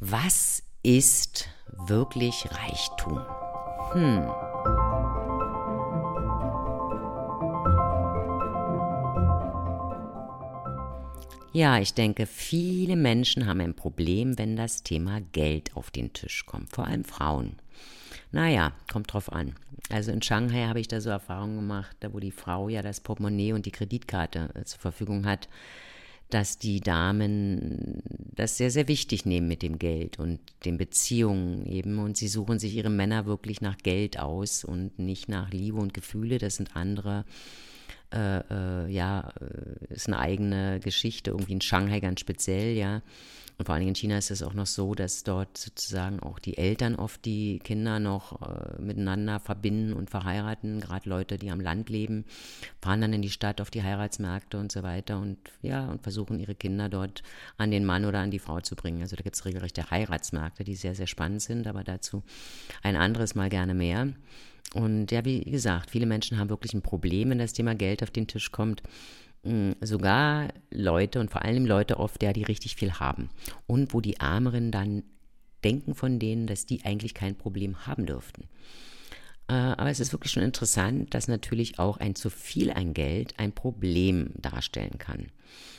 Was 0.00 0.62
ist 0.82 1.48
wirklich 1.88 2.44
Reichtum? 2.50 3.18
Hm. 3.92 4.30
Ja, 11.54 11.78
ich 11.78 11.94
denke, 11.94 12.26
viele 12.26 12.94
Menschen 12.94 13.46
haben 13.46 13.62
ein 13.62 13.72
Problem, 13.74 14.36
wenn 14.38 14.54
das 14.54 14.82
Thema 14.82 15.22
Geld 15.32 15.74
auf 15.74 15.90
den 15.90 16.12
Tisch 16.12 16.44
kommt, 16.44 16.74
vor 16.74 16.86
allem 16.86 17.04
Frauen. 17.04 17.56
Naja, 18.32 18.72
kommt 18.92 19.14
drauf 19.14 19.32
an. 19.32 19.54
Also 19.88 20.12
in 20.12 20.20
Shanghai 20.20 20.66
habe 20.66 20.80
ich 20.80 20.88
da 20.88 21.00
so 21.00 21.08
Erfahrungen 21.08 21.56
gemacht, 21.56 21.96
da 22.00 22.12
wo 22.12 22.20
die 22.20 22.32
Frau 22.32 22.68
ja 22.68 22.82
das 22.82 23.00
Portemonnaie 23.00 23.54
und 23.54 23.64
die 23.64 23.72
Kreditkarte 23.72 24.50
äh, 24.54 24.64
zur 24.64 24.78
Verfügung 24.78 25.24
hat, 25.24 25.48
dass 26.30 26.58
die 26.58 26.80
Damen 26.80 28.02
das 28.34 28.56
sehr, 28.56 28.70
sehr 28.70 28.88
wichtig 28.88 29.26
nehmen 29.26 29.46
mit 29.46 29.62
dem 29.62 29.78
Geld 29.78 30.18
und 30.18 30.40
den 30.64 30.76
Beziehungen 30.76 31.64
eben. 31.66 31.98
Und 31.98 32.16
sie 32.16 32.28
suchen 32.28 32.58
sich 32.58 32.74
ihre 32.74 32.90
Männer 32.90 33.26
wirklich 33.26 33.60
nach 33.60 33.78
Geld 33.78 34.18
aus 34.18 34.64
und 34.64 34.98
nicht 34.98 35.28
nach 35.28 35.50
Liebe 35.50 35.78
und 35.78 35.94
Gefühle. 35.94 36.38
Das 36.38 36.56
sind 36.56 36.74
andere 36.74 37.24
äh, 38.12 38.38
äh, 38.38 38.90
ja, 38.90 39.32
äh, 39.40 39.92
ist 39.94 40.06
eine 40.06 40.18
eigene 40.18 40.80
Geschichte, 40.80 41.30
irgendwie 41.30 41.52
in 41.52 41.60
Shanghai 41.60 42.00
ganz 42.00 42.20
speziell, 42.20 42.76
ja. 42.76 43.02
Und 43.58 43.64
vor 43.64 43.74
allen 43.74 43.80
Dingen 43.80 43.90
in 43.90 43.94
China 43.94 44.18
ist 44.18 44.30
es 44.30 44.42
auch 44.42 44.52
noch 44.52 44.66
so, 44.66 44.94
dass 44.94 45.22
dort 45.22 45.56
sozusagen 45.56 46.20
auch 46.20 46.38
die 46.38 46.58
Eltern 46.58 46.94
oft 46.94 47.24
die 47.24 47.58
Kinder 47.60 47.98
noch 47.98 48.42
äh, 48.42 48.82
miteinander 48.82 49.40
verbinden 49.40 49.94
und 49.94 50.10
verheiraten. 50.10 50.80
Gerade 50.80 51.08
Leute, 51.08 51.38
die 51.38 51.50
am 51.50 51.60
Land 51.60 51.88
leben, 51.88 52.26
fahren 52.82 53.00
dann 53.00 53.14
in 53.14 53.22
die 53.22 53.30
Stadt 53.30 53.62
auf 53.62 53.70
die 53.70 53.82
Heiratsmärkte 53.82 54.58
und 54.58 54.70
so 54.70 54.82
weiter 54.82 55.18
und 55.18 55.38
ja, 55.62 55.86
und 55.86 56.02
versuchen 56.02 56.38
ihre 56.38 56.54
Kinder 56.54 56.90
dort 56.90 57.22
an 57.56 57.70
den 57.70 57.86
Mann 57.86 58.04
oder 58.04 58.18
an 58.18 58.30
die 58.30 58.38
Frau 58.38 58.60
zu 58.60 58.76
bringen. 58.76 59.00
Also 59.00 59.16
da 59.16 59.22
gibt 59.22 59.36
es 59.36 59.44
regelrechte 59.46 59.90
Heiratsmärkte, 59.90 60.62
die 60.62 60.74
sehr, 60.74 60.94
sehr 60.94 61.06
spannend 61.06 61.40
sind, 61.40 61.66
aber 61.66 61.82
dazu 61.82 62.22
ein 62.82 62.96
anderes 62.96 63.34
Mal 63.34 63.48
gerne 63.48 63.72
mehr. 63.72 64.08
Und 64.74 65.10
ja, 65.10 65.24
wie 65.24 65.40
gesagt, 65.40 65.90
viele 65.90 66.06
Menschen 66.06 66.38
haben 66.38 66.50
wirklich 66.50 66.74
ein 66.74 66.82
Problem, 66.82 67.30
wenn 67.30 67.38
das 67.38 67.52
Thema 67.52 67.74
Geld 67.74 68.02
auf 68.02 68.10
den 68.10 68.26
Tisch 68.26 68.50
kommt. 68.52 68.82
Mm, 69.42 69.72
sogar 69.80 70.48
Leute 70.70 71.20
und 71.20 71.30
vor 71.30 71.42
allem 71.42 71.66
Leute 71.66 71.98
oft, 71.98 72.22
ja, 72.22 72.32
die 72.32 72.42
richtig 72.42 72.76
viel 72.76 72.92
haben. 72.94 73.30
Und 73.66 73.94
wo 73.94 74.00
die 74.00 74.16
Ärmeren 74.16 74.72
dann 74.72 75.04
denken 75.64 75.94
von 75.94 76.18
denen, 76.18 76.46
dass 76.46 76.66
die 76.66 76.84
eigentlich 76.84 77.14
kein 77.14 77.36
Problem 77.36 77.86
haben 77.86 78.06
dürften. 78.06 78.44
Äh, 79.48 79.52
aber 79.52 79.90
es 79.90 80.00
ist 80.00 80.12
wirklich 80.12 80.32
schon 80.32 80.42
interessant, 80.42 81.14
dass 81.14 81.28
natürlich 81.28 81.78
auch 81.78 81.98
ein 81.98 82.14
zu 82.14 82.30
viel 82.30 82.70
an 82.70 82.94
Geld 82.94 83.34
ein 83.38 83.52
Problem 83.52 84.30
darstellen 84.36 84.98
kann. 84.98 85.26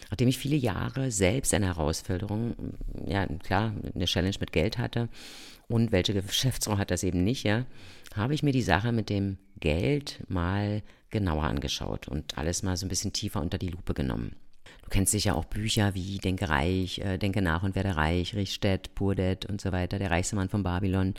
Nachdem 0.09 0.29
ich 0.29 0.37
viele 0.37 0.55
Jahre 0.55 1.11
selbst 1.11 1.53
eine 1.53 1.65
Herausforderung, 1.65 2.55
ja 3.05 3.25
klar, 3.25 3.73
eine 3.93 4.05
Challenge 4.05 4.37
mit 4.39 4.53
Geld 4.53 4.77
hatte 4.77 5.09
und 5.67 5.91
welche 5.91 6.13
Geschäftsfrau 6.13 6.77
hat 6.77 6.91
das 6.91 7.03
eben 7.03 7.23
nicht, 7.23 7.43
ja, 7.43 7.65
habe 8.15 8.33
ich 8.33 8.41
mir 8.41 8.53
die 8.53 8.61
Sache 8.61 8.93
mit 8.93 9.09
dem 9.09 9.37
Geld 9.59 10.23
mal 10.29 10.81
genauer 11.09 11.43
angeschaut 11.43 12.07
und 12.07 12.37
alles 12.37 12.63
mal 12.63 12.77
so 12.77 12.85
ein 12.85 12.89
bisschen 12.89 13.11
tiefer 13.11 13.41
unter 13.41 13.57
die 13.57 13.69
Lupe 13.69 13.93
genommen. 13.93 14.35
Du 14.87 14.91
kennst 14.91 15.11
sicher 15.11 15.35
auch 15.35 15.43
Bücher 15.43 15.95
wie 15.95 16.17
Denke 16.17 16.47
reich, 16.47 16.99
äh, 16.99 17.17
Denke 17.17 17.41
nach 17.41 17.61
und 17.63 17.75
werde 17.75 17.97
reich, 17.97 18.35
Richtstedt, 18.35 18.95
Purdet 18.95 19.45
und 19.45 19.59
so 19.59 19.73
weiter, 19.73 19.99
der 19.99 20.11
reichste 20.11 20.37
Mann 20.37 20.47
von 20.47 20.63
Babylon. 20.63 21.13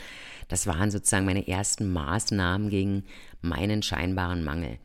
Das 0.48 0.66
waren 0.66 0.90
sozusagen 0.90 1.26
meine 1.26 1.46
ersten 1.46 1.92
Maßnahmen 1.92 2.70
gegen 2.70 3.04
meinen 3.42 3.82
scheinbaren 3.82 4.42
Mangel. 4.42 4.78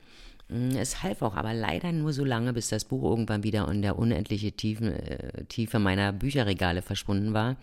Hm, 0.50 0.72
es 0.72 1.02
half 1.02 1.22
auch 1.22 1.38
aber 1.38 1.54
leider 1.54 1.94
nur 1.94 2.12
so 2.12 2.26
lange, 2.26 2.52
bis 2.52 2.68
das 2.68 2.84
Buch 2.84 3.10
irgendwann 3.10 3.44
wieder 3.44 3.70
in 3.70 3.84
der 3.84 3.98
unendlichen 3.98 4.58
Tiefe, 4.58 5.00
äh, 5.00 5.46
Tiefe 5.46 5.80
meiner 5.80 6.12
Bücherregale 6.12 6.82
verschwunden 6.82 7.34
war 7.34 7.56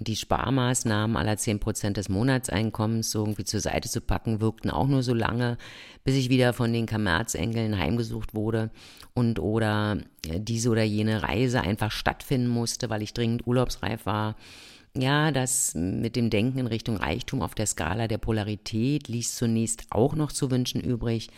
die 0.00 0.16
Sparmaßnahmen 0.16 1.16
aller 1.16 1.34
10% 1.34 1.92
des 1.92 2.08
Monatseinkommens 2.08 3.10
so 3.10 3.20
irgendwie 3.20 3.44
zur 3.44 3.60
Seite 3.60 3.88
zu 3.88 4.00
packen, 4.00 4.40
wirkten 4.40 4.70
auch 4.70 4.86
nur 4.86 5.02
so 5.02 5.14
lange, 5.14 5.56
bis 6.04 6.16
ich 6.16 6.28
wieder 6.28 6.52
von 6.52 6.72
den 6.72 6.86
Kommerzengeln 6.86 7.78
heimgesucht 7.78 8.34
wurde 8.34 8.70
und 9.14 9.38
oder 9.38 9.98
äh, 10.26 10.40
diese 10.40 10.70
oder 10.70 10.82
jene 10.82 11.22
Reise 11.22 11.62
einfach 11.62 11.90
stattfinden 11.90 12.48
musste, 12.48 12.90
weil 12.90 13.02
ich 13.02 13.14
dringend 13.14 13.46
urlaubsreif 13.46 14.04
war. 14.04 14.36
Ja, 14.94 15.30
das 15.30 15.74
mit 15.74 16.16
dem 16.16 16.30
Denken 16.30 16.58
in 16.58 16.66
Richtung 16.66 16.96
Reichtum 16.96 17.42
auf 17.42 17.54
der 17.54 17.66
Skala 17.66 18.08
der 18.08 18.18
Polarität 18.18 19.08
ließ 19.08 19.36
zunächst 19.36 19.84
auch 19.90 20.14
noch 20.14 20.32
zu 20.32 20.50
wünschen 20.50 20.80
übrig. 20.80 21.28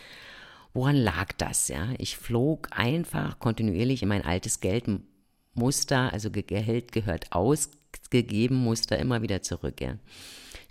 Woran 0.73 0.95
lag 0.95 1.33
das? 1.37 1.67
Ja, 1.67 1.89
ich 1.97 2.15
flog 2.15 2.69
einfach 2.71 3.39
kontinuierlich 3.39 4.03
in 4.03 4.09
mein 4.09 4.23
altes 4.23 4.59
Geldmuster, 4.61 6.13
also 6.13 6.29
Geld 6.29 6.91
gehört 6.91 7.31
aus, 7.31 7.71
gegeben 8.09 8.55
Muster 8.55 8.97
immer 8.97 9.21
wieder 9.21 9.41
zurück. 9.41 9.81
Ja. 9.81 9.97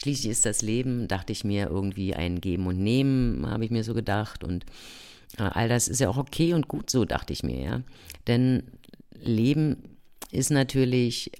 Schließlich 0.00 0.30
ist 0.30 0.46
das 0.46 0.62
Leben, 0.62 1.08
dachte 1.08 1.32
ich 1.32 1.44
mir, 1.44 1.68
irgendwie 1.68 2.14
ein 2.14 2.40
Geben 2.40 2.66
und 2.66 2.78
Nehmen, 2.78 3.48
habe 3.48 3.64
ich 3.64 3.70
mir 3.70 3.84
so 3.84 3.94
gedacht. 3.94 4.44
Und 4.44 4.64
äh, 5.38 5.42
all 5.42 5.68
das 5.68 5.88
ist 5.88 6.00
ja 6.00 6.08
auch 6.08 6.18
okay 6.18 6.54
und 6.54 6.68
gut 6.68 6.90
so, 6.90 7.04
dachte 7.04 7.32
ich 7.32 7.42
mir, 7.42 7.60
ja. 7.60 7.82
Denn 8.26 8.64
Leben 9.12 9.98
ist 10.30 10.50
natürlich 10.50 11.32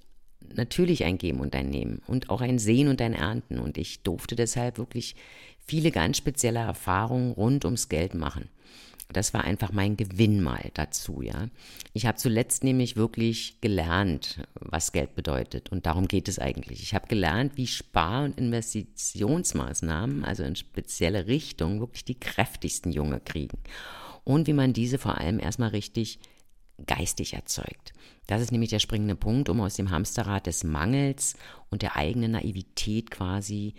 natürlich 0.55 1.05
ein 1.05 1.19
Geben 1.19 1.41
und 1.41 1.55
ein 1.55 1.69
Nehmen 1.69 2.01
und 2.07 2.31
auch 2.31 2.41
ein 2.41 2.59
Sehen 2.59 2.89
und 2.89 3.01
ein 3.01 3.15
Ernten. 3.15 3.59
Und 3.59 3.79
ich 3.79 4.03
durfte 4.03 4.37
deshalb 4.37 4.79
wirklich 4.79 5.15
viele 5.59 5.91
ganz 5.91 6.17
spezielle 6.17 6.61
Erfahrungen 6.61 7.33
rund 7.33 7.65
ums 7.65 7.89
Geld 7.89 8.15
machen. 8.15 8.49
Das 9.11 9.33
war 9.33 9.45
einfach 9.45 9.73
mein 9.73 9.97
Gewinn 9.97 10.43
mal 10.43 10.71
dazu, 10.75 11.23
ja. 11.23 11.49
Ich 11.95 12.05
habe 12.05 12.19
zuletzt 12.19 12.63
nämlich 12.63 12.97
wirklich 12.97 13.59
gelernt, 13.63 14.43
was 14.55 14.93
Geld 14.93 15.15
bedeutet 15.15 15.71
und 15.71 15.87
darum 15.87 16.09
geht 16.09 16.29
es 16.29 16.39
eigentlich. 16.39 16.83
Ich 16.83 16.95
habe 16.95 17.07
gelernt, 17.07 17.57
wie 17.57 17.67
Spar- 17.67 18.25
und 18.25 18.39
Investitionsmaßnahmen, 18.39 20.25
also 20.25 20.43
in 20.43 20.57
spezielle 20.57 21.27
Richtungen, 21.27 21.81
wirklich 21.81 22.05
die 22.05 22.21
kräftigsten 22.21 22.93
Junge 22.93 23.21
kriegen 23.21 23.59
und 24.25 24.47
wie 24.47 24.53
man 24.53 24.75
diese 24.75 24.99
vor 24.99 25.17
allem 25.17 25.41
erstmal 25.41 25.71
richtig 25.71 26.19
geistig 26.87 27.33
erzeugt. 27.33 27.95
Das 28.27 28.43
ist 28.43 28.53
nämlich 28.53 28.71
der 28.71 28.79
springende 28.79 29.17
Punkt, 29.17 29.49
um 29.49 29.63
aus 29.63 29.75
dem 29.75 29.91
Hamsterrad 29.91 30.47
des 30.47 30.65
Mangels 30.65 31.35
und 31.71 31.81
der 31.81 31.97
eigenen 31.97 32.33
Naivität 32.33 33.11
quasi 33.11 33.75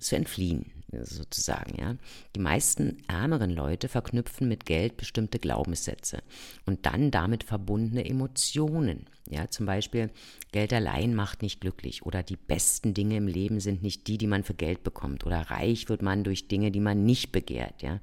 zu 0.00 0.16
entfliehen 0.16 0.79
sozusagen, 0.92 1.80
ja. 1.80 1.96
Die 2.34 2.40
meisten 2.40 2.98
ärmeren 3.08 3.50
Leute 3.50 3.88
verknüpfen 3.88 4.48
mit 4.48 4.66
Geld 4.66 4.96
bestimmte 4.96 5.38
Glaubenssätze 5.38 6.22
und 6.66 6.86
dann 6.86 7.10
damit 7.10 7.44
verbundene 7.44 8.04
Emotionen. 8.04 9.06
Ja, 9.28 9.48
zum 9.48 9.66
Beispiel, 9.66 10.10
Geld 10.50 10.72
allein 10.72 11.14
macht 11.14 11.42
nicht 11.42 11.60
glücklich 11.60 12.04
oder 12.04 12.22
die 12.22 12.36
besten 12.36 12.94
Dinge 12.94 13.16
im 13.16 13.28
Leben 13.28 13.60
sind 13.60 13.82
nicht 13.82 14.08
die, 14.08 14.18
die 14.18 14.26
man 14.26 14.42
für 14.42 14.54
Geld 14.54 14.82
bekommt 14.82 15.24
oder 15.24 15.50
reich 15.50 15.88
wird 15.88 16.02
man 16.02 16.24
durch 16.24 16.48
Dinge, 16.48 16.70
die 16.70 16.80
man 16.80 17.04
nicht 17.04 17.30
begehrt, 17.32 17.82
ja. 17.82 18.00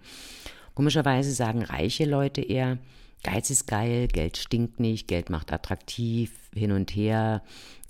Komischerweise 0.74 1.32
sagen 1.32 1.64
reiche 1.64 2.06
Leute 2.06 2.42
eher, 2.42 2.78
Geiz 3.24 3.50
ist 3.50 3.68
geil, 3.68 4.08
Geld 4.08 4.38
stinkt 4.38 4.80
nicht, 4.80 5.08
Geld 5.08 5.30
macht 5.30 5.52
attraktiv, 5.52 6.32
hin 6.54 6.72
und 6.72 6.96
her, 6.96 7.44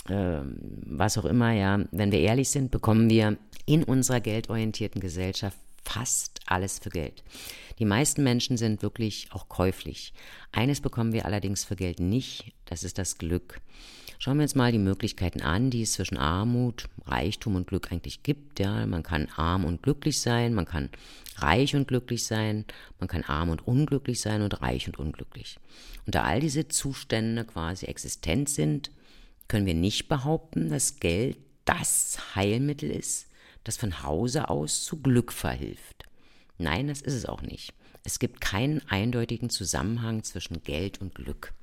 äh, 0.09 0.39
was 0.85 1.17
auch 1.17 1.25
immer, 1.25 1.51
ja. 1.51 1.83
Wenn 1.91 2.11
wir 2.11 2.19
ehrlich 2.19 2.49
sind, 2.49 2.71
bekommen 2.71 3.09
wir 3.09 3.37
in 3.67 3.83
unserer 3.83 4.21
geldorientierten 4.21 4.99
Gesellschaft 4.99 5.57
fast 5.83 6.39
alles 6.47 6.79
für 6.79 6.89
Geld. 6.89 7.23
Die 7.79 7.85
meisten 7.85 8.23
Menschen 8.23 8.57
sind 8.57 8.81
wirklich 8.81 9.27
auch 9.31 9.47
käuflich. 9.47 10.13
Eines 10.51 10.81
bekommen 10.81 11.13
wir 11.13 11.25
allerdings 11.25 11.63
für 11.63 11.75
Geld 11.75 11.99
nicht, 11.99 12.53
das 12.65 12.83
ist 12.83 12.97
das 12.97 13.19
Glück. 13.19 13.61
Schauen 14.19 14.37
wir 14.37 14.43
uns 14.43 14.55
mal 14.55 14.71
die 14.71 14.79
Möglichkeiten 14.79 15.41
an, 15.41 15.69
die 15.69 15.83
es 15.83 15.93
zwischen 15.93 16.17
Armut, 16.17 16.89
Reichtum 17.05 17.55
und 17.55 17.67
Glück 17.67 17.91
eigentlich 17.91 18.23
gibt. 18.23 18.59
Ja, 18.59 18.85
man 18.87 19.03
kann 19.03 19.27
arm 19.35 19.63
und 19.63 19.83
glücklich 19.83 20.19
sein, 20.19 20.55
man 20.55 20.65
kann 20.65 20.89
reich 21.35 21.75
und 21.75 21.87
glücklich 21.87 22.25
sein, 22.25 22.65
man 22.99 23.07
kann 23.07 23.23
arm 23.23 23.49
und 23.49 23.67
unglücklich 23.67 24.19
sein 24.19 24.41
und 24.41 24.59
reich 24.61 24.87
und 24.87 24.97
unglücklich. 24.97 25.59
Und 26.07 26.15
da 26.15 26.23
all 26.23 26.39
diese 26.39 26.67
Zustände 26.67 27.45
quasi 27.45 27.85
existent 27.85 28.49
sind, 28.49 28.89
können 29.47 29.67
wir 29.67 29.75
nicht 29.75 30.07
behaupten, 30.07 30.69
dass 30.69 30.99
Geld 30.99 31.37
das 31.65 32.35
Heilmittel 32.35 32.89
ist, 32.89 33.26
das 33.67 33.77
von 33.77 34.03
Hause 34.03 34.49
aus 34.49 34.83
zu 34.83 35.01
Glück 35.01 35.31
verhilft. 35.31 36.05
Nein, 36.57 36.87
das 36.87 37.01
ist 37.01 37.13
es 37.13 37.25
auch 37.25 37.41
nicht. 37.41 37.73
Es 38.03 38.19
gibt 38.19 38.41
keinen 38.41 38.81
eindeutigen 38.87 39.49
Zusammenhang 39.49 40.23
zwischen 40.23 40.63
Geld 40.63 41.01
und 41.01 41.13
Glück. 41.13 41.53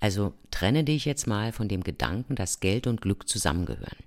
Also 0.00 0.34
trenne 0.50 0.84
dich 0.84 1.04
jetzt 1.04 1.26
mal 1.26 1.52
von 1.52 1.68
dem 1.68 1.82
Gedanken, 1.82 2.36
dass 2.36 2.60
Geld 2.60 2.86
und 2.86 3.00
Glück 3.00 3.28
zusammengehören. 3.28 3.98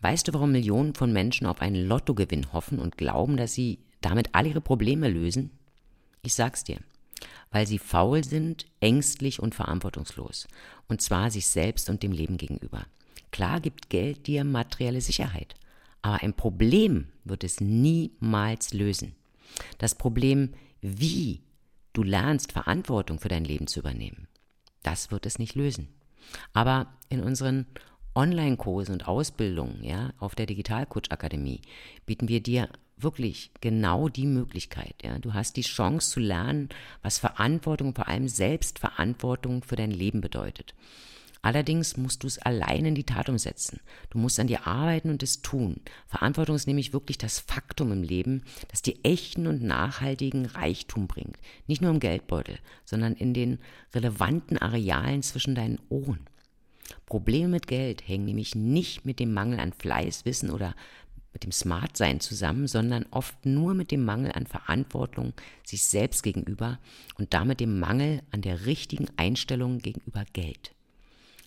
Weißt 0.00 0.28
du, 0.28 0.34
warum 0.34 0.52
Millionen 0.52 0.94
von 0.94 1.12
Menschen 1.12 1.46
auf 1.46 1.60
einen 1.60 1.86
Lottogewinn 1.86 2.52
hoffen 2.52 2.78
und 2.78 2.98
glauben, 2.98 3.36
dass 3.36 3.54
sie 3.54 3.78
damit 4.00 4.30
all 4.32 4.46
ihre 4.46 4.60
Probleme 4.60 5.08
lösen? 5.08 5.50
Ich 6.22 6.34
sag's 6.34 6.64
dir. 6.64 6.78
Weil 7.50 7.66
sie 7.66 7.78
faul 7.78 8.22
sind, 8.22 8.66
ängstlich 8.80 9.40
und 9.40 9.54
verantwortungslos. 9.54 10.46
Und 10.88 11.00
zwar 11.00 11.30
sich 11.30 11.46
selbst 11.46 11.88
und 11.88 12.02
dem 12.02 12.12
Leben 12.12 12.36
gegenüber. 12.36 12.84
Klar 13.30 13.60
gibt 13.60 13.88
Geld 13.88 14.26
dir 14.26 14.44
materielle 14.44 15.00
Sicherheit. 15.00 15.54
Aber 16.06 16.22
ein 16.22 16.34
Problem 16.34 17.08
wird 17.24 17.42
es 17.42 17.60
niemals 17.60 18.72
lösen. 18.72 19.16
Das 19.78 19.96
Problem, 19.96 20.54
wie 20.80 21.42
du 21.94 22.04
lernst, 22.04 22.52
Verantwortung 22.52 23.18
für 23.18 23.26
dein 23.26 23.44
Leben 23.44 23.66
zu 23.66 23.80
übernehmen, 23.80 24.28
das 24.84 25.10
wird 25.10 25.26
es 25.26 25.40
nicht 25.40 25.56
lösen. 25.56 25.88
Aber 26.52 26.94
in 27.08 27.20
unseren 27.24 27.66
Online-Kursen 28.14 28.92
und 28.92 29.08
Ausbildungen, 29.08 29.82
ja, 29.82 30.12
auf 30.20 30.36
der 30.36 30.46
Digitalcoach 30.46 31.10
Akademie 31.10 31.60
bieten 32.06 32.28
wir 32.28 32.40
dir 32.40 32.68
wirklich 32.96 33.50
genau 33.60 34.08
die 34.08 34.26
Möglichkeit. 34.26 34.94
Ja. 35.02 35.18
Du 35.18 35.34
hast 35.34 35.56
die 35.56 35.62
Chance 35.62 36.12
zu 36.12 36.20
lernen, 36.20 36.68
was 37.02 37.18
Verantwortung, 37.18 37.96
vor 37.96 38.06
allem 38.06 38.28
Selbstverantwortung 38.28 39.64
für 39.64 39.74
dein 39.74 39.90
Leben 39.90 40.20
bedeutet. 40.20 40.72
Allerdings 41.42 41.96
musst 41.96 42.22
du 42.22 42.26
es 42.26 42.38
allein 42.38 42.86
in 42.86 42.94
die 42.94 43.04
Tat 43.04 43.28
umsetzen. 43.28 43.80
Du 44.10 44.18
musst 44.18 44.40
an 44.40 44.46
dir 44.46 44.66
arbeiten 44.66 45.10
und 45.10 45.22
es 45.22 45.42
tun. 45.42 45.80
Verantwortung 46.06 46.56
ist 46.56 46.66
nämlich 46.66 46.92
wirklich 46.92 47.18
das 47.18 47.38
Faktum 47.38 47.92
im 47.92 48.02
Leben, 48.02 48.42
das 48.68 48.82
dir 48.82 48.96
echten 49.02 49.46
und 49.46 49.62
nachhaltigen 49.62 50.46
Reichtum 50.46 51.06
bringt. 51.06 51.36
Nicht 51.66 51.82
nur 51.82 51.90
im 51.90 52.00
Geldbeutel, 52.00 52.58
sondern 52.84 53.14
in 53.14 53.34
den 53.34 53.58
relevanten 53.94 54.58
Arealen 54.58 55.22
zwischen 55.22 55.54
deinen 55.54 55.78
Ohren. 55.88 56.26
Probleme 57.04 57.48
mit 57.48 57.66
Geld 57.66 58.06
hängen 58.08 58.24
nämlich 58.24 58.54
nicht 58.54 59.04
mit 59.04 59.20
dem 59.20 59.32
Mangel 59.32 59.60
an 59.60 59.72
Fleiß, 59.72 60.24
Wissen 60.24 60.50
oder 60.50 60.74
mit 61.32 61.44
dem 61.44 61.52
Smartsein 61.52 62.20
zusammen, 62.20 62.66
sondern 62.66 63.04
oft 63.10 63.44
nur 63.44 63.74
mit 63.74 63.90
dem 63.90 64.04
Mangel 64.04 64.32
an 64.32 64.46
Verantwortung 64.46 65.34
sich 65.64 65.84
selbst 65.84 66.22
gegenüber 66.22 66.78
und 67.18 67.34
damit 67.34 67.60
dem 67.60 67.78
Mangel 67.78 68.22
an 68.30 68.40
der 68.40 68.64
richtigen 68.64 69.08
Einstellung 69.16 69.78
gegenüber 69.78 70.24
Geld. 70.32 70.75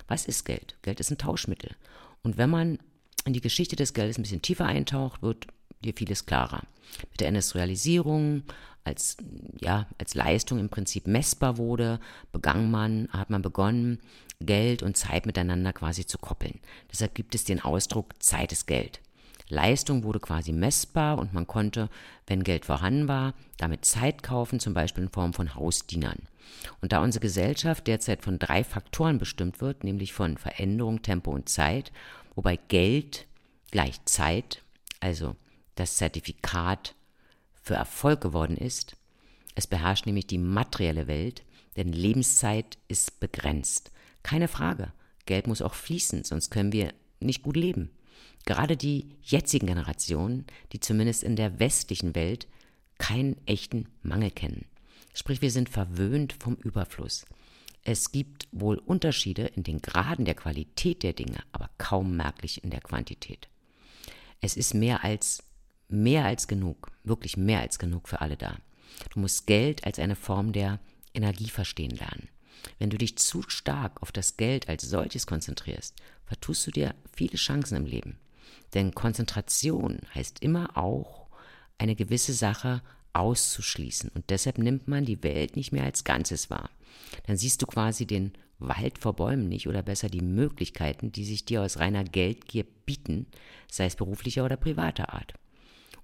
Was 0.09 0.25
ist 0.25 0.43
Geld? 0.43 0.75
Geld 0.81 0.99
ist 0.99 1.11
ein 1.11 1.17
Tauschmittel. 1.17 1.75
Und 2.23 2.37
wenn 2.37 2.49
man 2.49 2.79
in 3.25 3.33
die 3.33 3.41
Geschichte 3.41 3.75
des 3.75 3.93
Geldes 3.93 4.17
ein 4.17 4.23
bisschen 4.23 4.41
tiefer 4.41 4.65
eintaucht, 4.65 5.21
wird 5.21 5.47
dir 5.81 5.93
vieles 5.95 6.25
klarer. 6.25 6.63
Mit 7.11 7.21
der 7.21 7.29
Industrialisierung, 7.29 8.43
als, 8.83 9.17
ja, 9.61 9.87
als 9.99 10.15
Leistung 10.15 10.59
im 10.59 10.69
Prinzip 10.69 11.07
messbar 11.07 11.57
wurde, 11.57 11.99
begann 12.31 12.71
man, 12.71 13.07
hat 13.11 13.29
man 13.29 13.41
begonnen, 13.41 13.99
Geld 14.41 14.83
und 14.83 14.97
Zeit 14.97 15.25
miteinander 15.25 15.73
quasi 15.73 16.05
zu 16.05 16.17
koppeln. 16.17 16.59
Deshalb 16.91 17.13
gibt 17.13 17.35
es 17.35 17.43
den 17.43 17.61
Ausdruck 17.61 18.21
Zeit 18.21 18.51
ist 18.51 18.67
Geld. 18.67 18.99
Leistung 19.49 20.03
wurde 20.03 20.19
quasi 20.19 20.53
messbar 20.53 21.17
und 21.17 21.33
man 21.33 21.47
konnte, 21.47 21.89
wenn 22.27 22.43
Geld 22.43 22.65
vorhanden 22.65 23.07
war, 23.07 23.33
damit 23.57 23.83
Zeit 23.83 24.23
kaufen, 24.23 24.59
zum 24.59 24.73
Beispiel 24.73 25.03
in 25.03 25.09
Form 25.09 25.33
von 25.33 25.55
Hausdienern. 25.55 26.19
Und 26.81 26.91
da 26.91 27.01
unsere 27.01 27.21
Gesellschaft 27.21 27.87
derzeit 27.87 28.23
von 28.23 28.39
drei 28.39 28.63
Faktoren 28.63 29.17
bestimmt 29.17 29.59
wird, 29.59 29.83
nämlich 29.83 30.13
von 30.13 30.37
Veränderung, 30.37 31.01
Tempo 31.01 31.31
und 31.31 31.49
Zeit, 31.49 31.91
wobei 32.35 32.57
Geld 32.67 33.27
gleich 33.71 34.03
Zeit, 34.05 34.63
also 34.99 35.35
das 35.75 35.97
Zertifikat 35.97 36.95
für 37.61 37.75
Erfolg 37.75 38.21
geworden 38.21 38.57
ist, 38.57 38.95
es 39.55 39.67
beherrscht 39.67 40.05
nämlich 40.05 40.27
die 40.27 40.37
materielle 40.37 41.07
Welt, 41.07 41.43
denn 41.75 41.91
Lebenszeit 41.91 42.77
ist 42.87 43.19
begrenzt. 43.19 43.91
Keine 44.23 44.47
Frage, 44.47 44.93
Geld 45.25 45.47
muss 45.47 45.61
auch 45.61 45.73
fließen, 45.73 46.23
sonst 46.23 46.49
können 46.49 46.71
wir 46.71 46.93
nicht 47.19 47.41
gut 47.41 47.57
leben. 47.57 47.91
Gerade 48.45 48.77
die 48.77 49.09
jetzigen 49.21 49.67
Generationen, 49.67 50.45
die 50.71 50.79
zumindest 50.79 51.23
in 51.23 51.35
der 51.35 51.59
westlichen 51.59 52.15
Welt 52.15 52.47
keinen 52.97 53.35
echten 53.45 53.87
Mangel 54.01 54.31
kennen. 54.31 54.65
Sprich, 55.13 55.41
wir 55.41 55.51
sind 55.51 55.69
verwöhnt 55.69 56.33
vom 56.33 56.55
Überfluss. 56.55 57.25
Es 57.83 58.11
gibt 58.11 58.47
wohl 58.51 58.77
Unterschiede 58.77 59.47
in 59.47 59.63
den 59.63 59.81
Graden 59.81 60.25
der 60.25 60.35
Qualität 60.35 61.03
der 61.03 61.13
Dinge, 61.13 61.43
aber 61.51 61.69
kaum 61.77 62.15
merklich 62.15 62.63
in 62.63 62.69
der 62.69 62.81
Quantität. 62.81 63.47
Es 64.41 64.55
ist 64.57 64.73
mehr 64.73 65.03
als 65.03 65.43
mehr 65.87 66.25
als 66.25 66.47
genug, 66.47 66.91
wirklich 67.03 67.35
mehr 67.35 67.61
als 67.61 67.79
genug 67.79 68.07
für 68.07 68.21
alle 68.21 68.37
da. 68.37 68.57
Du 69.13 69.19
musst 69.19 69.47
Geld 69.47 69.85
als 69.85 69.99
eine 69.99 70.15
Form 70.15 70.51
der 70.53 70.79
Energie 71.13 71.49
verstehen 71.49 71.91
lernen. 71.91 72.29
Wenn 72.77 72.89
du 72.89 72.97
dich 72.97 73.17
zu 73.17 73.43
stark 73.47 74.01
auf 74.01 74.11
das 74.11 74.37
Geld 74.37 74.69
als 74.69 74.83
solches 74.83 75.27
konzentrierst, 75.27 75.95
vertust 76.25 76.67
du 76.67 76.71
dir 76.71 76.95
viele 77.13 77.35
Chancen 77.37 77.75
im 77.75 77.85
Leben. 77.85 78.17
Denn 78.73 78.93
Konzentration 78.93 79.99
heißt 80.13 80.41
immer 80.41 80.77
auch, 80.77 81.27
eine 81.77 81.95
gewisse 81.95 82.33
Sache 82.33 82.81
auszuschließen. 83.13 84.11
Und 84.13 84.29
deshalb 84.29 84.57
nimmt 84.57 84.87
man 84.87 85.05
die 85.05 85.23
Welt 85.23 85.55
nicht 85.55 85.71
mehr 85.71 85.83
als 85.83 86.03
Ganzes 86.03 86.49
wahr. 86.49 86.69
Dann 87.25 87.37
siehst 87.37 87.61
du 87.61 87.65
quasi 87.65 88.05
den 88.05 88.33
Wald 88.59 88.99
vor 88.99 89.15
Bäumen 89.15 89.47
nicht 89.47 89.67
oder 89.67 89.81
besser 89.81 90.09
die 90.09 90.21
Möglichkeiten, 90.21 91.11
die 91.11 91.23
sich 91.23 91.45
dir 91.45 91.61
aus 91.61 91.79
reiner 91.79 92.03
Geldgier 92.03 92.65
bieten, 92.85 93.25
sei 93.71 93.85
es 93.85 93.95
beruflicher 93.95 94.43
oder 94.43 94.57
privater 94.57 95.13
Art. 95.13 95.33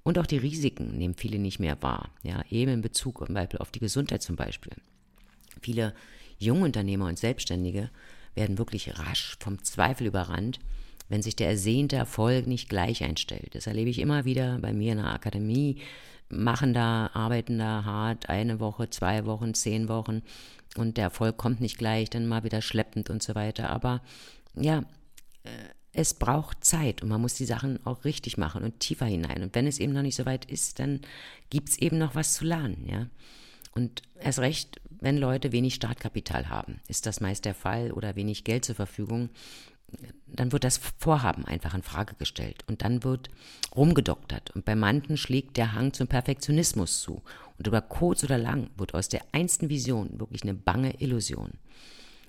Und 0.04 0.18
auch 0.20 0.26
die 0.26 0.38
Risiken 0.38 0.98
nehmen 0.98 1.16
viele 1.16 1.40
nicht 1.40 1.60
mehr 1.60 1.82
wahr, 1.82 2.12
ja, 2.24 2.44
eben 2.50 2.72
in 2.72 2.82
Bezug 2.82 3.22
auf 3.22 3.72
die 3.72 3.80
Gesundheit 3.80 4.22
zum 4.22 4.36
Beispiel. 4.36 4.74
Viele 5.62 5.94
Jungunternehmer 6.40 7.06
und 7.08 7.20
Selbstständige 7.20 7.90
werden 8.34 8.58
wirklich 8.58 8.98
rasch 9.00 9.38
vom 9.40 9.64
Zweifel 9.64 10.08
überrannt, 10.08 10.60
wenn 11.10 11.22
sich 11.22 11.36
der 11.36 11.48
ersehnte 11.48 11.96
Erfolg 11.96 12.48
nicht 12.48 12.70
gleich 12.70 13.04
einstellt. 13.04 13.54
Das 13.54 13.68
erlebe 13.68 13.90
ich 13.90 14.00
immer 14.00 14.26
wieder 14.26 14.58
bei 14.60 14.74
mir 14.74 14.94
in 14.94 14.98
der 14.98 15.14
Akademie, 15.14 15.82
machen 16.30 16.74
da, 16.74 17.12
arbeiten 17.14 17.60
da 17.60 17.84
hart, 17.86 18.30
eine 18.30 18.60
Woche, 18.60 18.90
zwei 18.90 19.26
Wochen, 19.26 19.54
zehn 19.54 19.88
Wochen 19.88 20.24
und 20.76 20.98
der 20.98 21.06
Erfolg 21.06 21.38
kommt 21.38 21.62
nicht 21.62 21.78
gleich, 21.78 22.10
dann 22.10 22.28
mal 22.28 22.44
wieder 22.44 22.62
schleppend 22.62 23.10
und 23.10 23.22
so 23.22 23.36
weiter. 23.36 23.70
Aber 23.70 24.02
ja, 24.56 24.80
äh, 25.44 25.50
es 25.94 26.14
braucht 26.14 26.66
Zeit 26.66 27.02
und 27.02 27.10
man 27.10 27.22
muss 27.22 27.36
die 27.36 27.46
Sachen 27.46 27.84
auch 27.86 28.04
richtig 28.04 28.38
machen 28.38 28.64
und 28.64 28.80
tiefer 28.80 29.06
hinein. 29.06 29.44
Und 29.44 29.56
wenn 29.56 29.68
es 29.68 29.80
eben 29.80 29.94
noch 29.94 30.02
nicht 30.02 30.16
so 30.16 30.26
weit 30.26 30.46
ist, 30.46 30.80
dann 30.80 31.00
gibt 31.50 31.70
es 31.70 31.78
eben 31.78 31.98
noch 31.98 32.16
was 32.16 32.34
zu 32.34 32.46
lernen, 32.46 32.86
ja. 32.88 33.08
Und 33.72 34.02
erst 34.20 34.40
recht, 34.40 34.82
wenn 35.06 35.18
Leute 35.20 35.52
wenig 35.52 35.76
Startkapital 35.76 36.50
haben, 36.50 36.82
ist 36.88 37.06
das 37.06 37.22
meist 37.22 37.46
der 37.46 37.54
Fall 37.54 37.92
oder 37.92 38.16
wenig 38.16 38.44
Geld 38.44 38.66
zur 38.66 38.74
Verfügung, 38.74 39.30
dann 40.26 40.52
wird 40.52 40.64
das 40.64 40.82
Vorhaben 40.98 41.46
einfach 41.46 41.76
in 41.76 41.84
Frage 41.84 42.16
gestellt 42.16 42.64
und 42.68 42.82
dann 42.82 43.04
wird 43.04 43.30
rumgedoktert. 43.76 44.50
Und 44.56 44.66
bei 44.66 44.76
manchen 44.76 45.16
schlägt 45.16 45.58
der 45.58 45.74
Hang 45.74 45.94
zum 45.94 46.08
Perfektionismus 46.08 47.02
zu. 47.02 47.22
Und 47.60 47.68
über 47.68 47.82
kurz 47.82 48.24
oder 48.24 48.40
lang 48.40 48.72
wird 48.78 48.96
aus 48.96 49.08
der 49.08 49.22
einsten 49.32 49.70
Vision 49.70 50.20
wirklich 50.20 50.42
eine 50.42 50.56
bange 50.56 51.00
Illusion. 51.00 51.52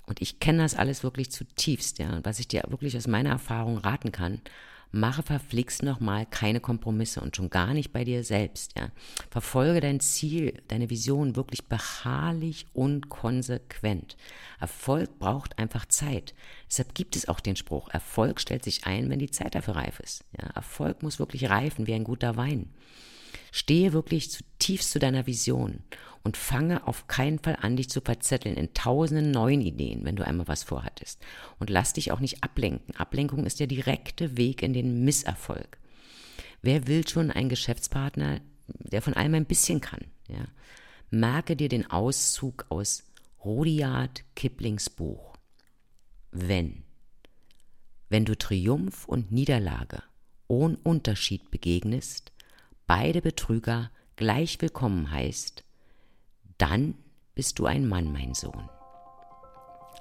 Und 0.05 0.20
ich 0.20 0.38
kenne 0.38 0.58
das 0.58 0.75
alles 0.76 1.02
wirklich 1.02 1.32
zutiefst, 1.32 1.99
ja, 1.99 2.14
und 2.14 2.26
was 2.26 2.38
ich 2.38 2.46
dir 2.46 2.62
wirklich 2.69 2.94
aus 2.94 3.06
meiner 3.06 3.31
Erfahrung 3.31 3.78
raten 3.78 4.12
kann, 4.12 4.43
mache 4.92 5.22
verflixt 5.22 5.82
nochmal 5.82 6.26
keine 6.26 6.60
Kompromisse 6.60 7.20
und 7.20 7.36
schon 7.36 7.50
gar 7.50 7.74
nicht 7.74 7.92
bei 7.92 8.04
dir 8.04 8.24
selbst, 8.24 8.78
ja. 8.78 8.90
Verfolge 9.30 9.80
dein 9.80 10.00
Ziel, 10.00 10.62
deine 10.68 10.90
Vision 10.90 11.36
wirklich 11.36 11.66
beharrlich 11.66 12.66
und 12.72 13.08
konsequent. 13.08 14.16
Erfolg 14.60 15.18
braucht 15.18 15.58
einfach 15.58 15.86
Zeit. 15.86 16.34
Deshalb 16.68 16.94
gibt 16.94 17.16
es 17.16 17.28
auch 17.28 17.40
den 17.40 17.56
Spruch, 17.56 17.88
Erfolg 17.88 18.40
stellt 18.40 18.64
sich 18.64 18.86
ein, 18.86 19.10
wenn 19.10 19.18
die 19.18 19.30
Zeit 19.30 19.54
dafür 19.54 19.76
reif 19.76 20.00
ist. 20.00 20.25
Ja, 20.40 20.49
Erfolg 20.50 21.02
muss 21.02 21.18
wirklich 21.18 21.49
reifen 21.50 21.87
wie 21.87 21.94
ein 21.94 22.04
guter 22.04 22.37
Wein. 22.37 22.70
Stehe 23.56 23.94
wirklich 23.94 24.30
zutiefst 24.30 24.90
zu 24.90 24.98
deiner 24.98 25.26
Vision 25.26 25.82
und 26.22 26.36
fange 26.36 26.86
auf 26.86 27.06
keinen 27.06 27.38
Fall 27.38 27.56
an, 27.62 27.78
dich 27.78 27.88
zu 27.88 28.02
verzetteln 28.02 28.54
in 28.54 28.75
tausenden 28.75 29.30
neuen 29.30 29.62
Ideen, 29.62 30.04
wenn 30.04 30.14
du 30.14 30.26
einmal 30.26 30.46
was 30.46 30.62
vorhattest. 30.62 31.25
Und 31.58 31.70
lass 31.70 31.94
dich 31.94 32.12
auch 32.12 32.20
nicht 32.20 32.44
ablenken. 32.44 32.94
Ablenkung 32.96 33.46
ist 33.46 33.58
der 33.58 33.66
direkte 33.66 34.36
Weg 34.36 34.62
in 34.62 34.75
den 34.75 35.06
Misserfolg. 35.06 35.78
Wer 36.60 36.86
will 36.86 37.08
schon 37.08 37.30
einen 37.30 37.48
Geschäftspartner, 37.48 38.42
der 38.66 39.00
von 39.00 39.14
allem 39.14 39.32
ein 39.32 39.46
bisschen 39.46 39.80
kann? 39.80 40.04
Ja? 40.28 40.44
Merke 41.08 41.56
dir 41.56 41.70
den 41.70 41.90
Auszug 41.90 42.66
aus 42.68 43.04
Rudyard 43.42 44.22
Kiplings 44.34 44.90
Buch. 44.90 45.34
Wenn. 46.30 46.82
Wenn 48.10 48.26
du 48.26 48.36
Triumph 48.36 49.08
und 49.08 49.32
Niederlage 49.32 50.02
ohne 50.46 50.76
Unterschied 50.82 51.50
begegnest, 51.50 52.32
beide 52.87 53.21
Betrüger 53.21 53.90
gleich 54.16 54.61
willkommen 54.61 55.11
heißt, 55.11 55.64
dann 56.59 56.95
bist 57.35 57.59
du 57.59 57.66
ein 57.66 57.87
Mann, 57.87 58.12
mein 58.12 58.35
Sohn. 58.35 58.71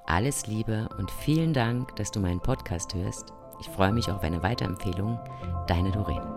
Alles 0.06 0.48
Liebe 0.48 0.88
und 0.98 1.10
vielen 1.10 1.54
Dank, 1.54 1.96
dass 1.96 2.12
du 2.12 2.20
meinen 2.20 2.42
Podcast 2.42 2.94
hörst. 2.94 3.34
Ich 3.60 3.68
freue 3.68 3.92
mich 3.92 4.10
auf 4.10 4.22
eine 4.22 4.44
Weiterempfehlung. 4.44 5.20
Deine 5.68 5.92
Doreen. 5.92 6.35